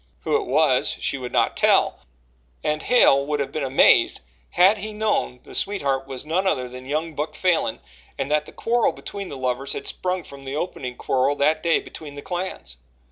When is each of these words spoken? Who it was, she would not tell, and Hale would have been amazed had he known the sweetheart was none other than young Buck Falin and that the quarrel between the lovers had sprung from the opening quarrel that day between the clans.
Who 0.21 0.35
it 0.41 0.47
was, 0.47 0.87
she 0.87 1.19
would 1.19 1.31
not 1.31 1.55
tell, 1.55 1.99
and 2.63 2.81
Hale 2.81 3.23
would 3.27 3.39
have 3.39 3.51
been 3.51 3.63
amazed 3.63 4.21
had 4.49 4.79
he 4.79 4.93
known 4.93 5.41
the 5.43 5.53
sweetheart 5.53 6.07
was 6.07 6.25
none 6.25 6.47
other 6.47 6.67
than 6.67 6.87
young 6.87 7.13
Buck 7.13 7.35
Falin 7.35 7.79
and 8.17 8.31
that 8.31 8.45
the 8.45 8.51
quarrel 8.51 8.93
between 8.93 9.29
the 9.29 9.37
lovers 9.37 9.73
had 9.73 9.85
sprung 9.85 10.23
from 10.23 10.43
the 10.43 10.55
opening 10.55 10.95
quarrel 10.97 11.35
that 11.35 11.61
day 11.61 11.79
between 11.81 12.15
the 12.15 12.23
clans. 12.23 12.77